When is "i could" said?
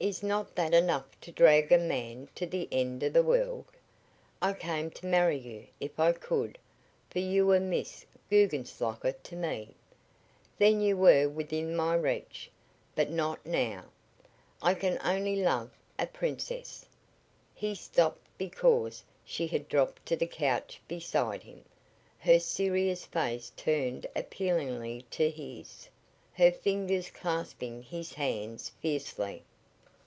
5.98-6.58